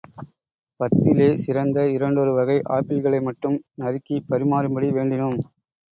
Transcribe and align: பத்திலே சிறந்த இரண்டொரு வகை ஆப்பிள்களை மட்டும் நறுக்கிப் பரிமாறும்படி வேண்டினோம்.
பத்திலே 0.79 1.27
சிறந்த 1.35 1.83
இரண்டொரு 1.89 2.33
வகை 2.33 2.57
ஆப்பிள்களை 2.69 3.21
மட்டும் 3.21 3.59
நறுக்கிப் 3.77 4.29
பரிமாறும்படி 4.29 4.89
வேண்டினோம். 4.97 5.39